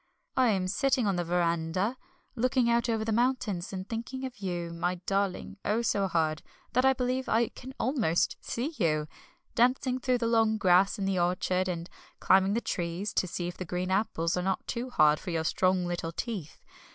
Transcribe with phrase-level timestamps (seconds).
[0.35, 1.95] I am sitting on the verandah,
[2.35, 6.41] looking out over the mountains, and thinking of you, my darling, oh, so hard,
[6.73, 9.07] that I believe I can almost see you,
[9.53, 11.87] dancing through the long grass in the orchard, and
[12.19, 15.43] climbing the trees, to see if the green apples are not too hard for your
[15.43, 16.59] strong little teeth.